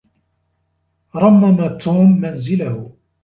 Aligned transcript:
رمّم 1.15 1.77
توم 1.77 2.19
منزله. 2.21 2.93